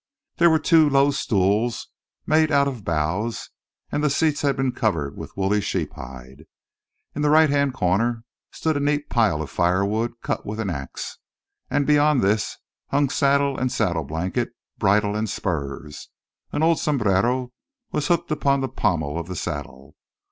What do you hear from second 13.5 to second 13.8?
and